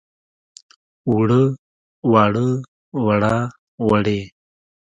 ووړ، 1.11 1.29
واړه، 2.11 2.47
وړه، 3.05 3.35
وړې. 3.87 4.19